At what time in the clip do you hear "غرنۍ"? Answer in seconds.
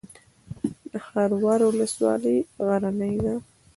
2.65-3.15